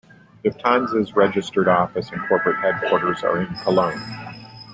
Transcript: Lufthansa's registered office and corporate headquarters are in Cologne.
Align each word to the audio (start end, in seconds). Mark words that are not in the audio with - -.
Lufthansa's 0.43 1.15
registered 1.15 1.67
office 1.67 2.09
and 2.11 2.19
corporate 2.27 2.57
headquarters 2.57 3.21
are 3.23 3.39
in 3.39 3.53
Cologne. 3.57 4.01